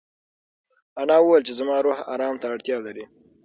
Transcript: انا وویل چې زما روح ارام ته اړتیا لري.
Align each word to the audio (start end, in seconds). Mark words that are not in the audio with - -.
انا 1.01 1.17
وویل 1.21 1.43
چې 1.47 1.53
زما 1.59 1.75
روح 1.85 1.97
ارام 2.13 2.35
ته 2.41 2.45
اړتیا 2.53 2.77
لري. 2.85 3.05